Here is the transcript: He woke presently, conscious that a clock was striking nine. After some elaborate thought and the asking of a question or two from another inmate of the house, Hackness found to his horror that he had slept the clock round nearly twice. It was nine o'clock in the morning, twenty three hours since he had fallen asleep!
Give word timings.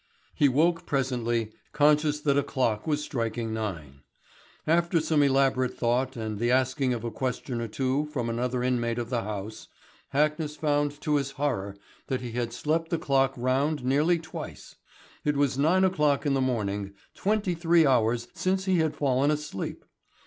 He 0.33 0.49
woke 0.49 0.87
presently, 0.87 1.51
conscious 1.73 2.19
that 2.21 2.35
a 2.35 2.41
clock 2.41 2.87
was 2.87 3.03
striking 3.03 3.53
nine. 3.53 3.99
After 4.65 4.99
some 4.99 5.21
elaborate 5.21 5.77
thought 5.77 6.17
and 6.17 6.39
the 6.39 6.49
asking 6.49 6.91
of 6.91 7.03
a 7.03 7.11
question 7.11 7.61
or 7.61 7.67
two 7.67 8.05
from 8.05 8.27
another 8.27 8.63
inmate 8.63 8.97
of 8.97 9.11
the 9.11 9.21
house, 9.21 9.67
Hackness 10.11 10.57
found 10.57 10.99
to 11.01 11.17
his 11.17 11.33
horror 11.37 11.75
that 12.07 12.21
he 12.21 12.31
had 12.31 12.51
slept 12.51 12.89
the 12.89 12.97
clock 12.97 13.35
round 13.37 13.85
nearly 13.85 14.17
twice. 14.17 14.73
It 15.23 15.37
was 15.37 15.55
nine 15.55 15.83
o'clock 15.83 16.25
in 16.25 16.33
the 16.33 16.41
morning, 16.41 16.95
twenty 17.13 17.53
three 17.53 17.85
hours 17.85 18.27
since 18.33 18.65
he 18.65 18.77
had 18.79 18.95
fallen 18.95 19.29
asleep! 19.29 19.85